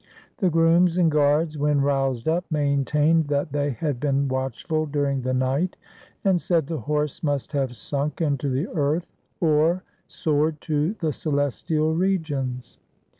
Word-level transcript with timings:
The 0.39 0.49
grooms 0.49 0.97
and 0.97 1.11
guards, 1.11 1.59
when 1.59 1.79
roused 1.81 2.27
up, 2.27 2.43
maintained 2.49 3.27
that 3.27 3.51
they 3.51 3.69
had 3.69 3.99
been 3.99 4.27
watchful 4.27 4.87
during 4.87 5.21
the 5.21 5.31
night, 5.35 5.77
and 6.25 6.41
said 6.41 6.65
the 6.65 6.79
horse 6.79 7.21
must 7.21 7.51
have 7.51 7.77
sunk 7.77 8.19
into 8.19 8.49
the 8.49 8.67
earth 8.69 9.13
or 9.39 9.83
soared 10.07 10.59
to 10.61 10.95
the 10.95 11.13
celestial 11.13 11.93
regions. 11.93 12.79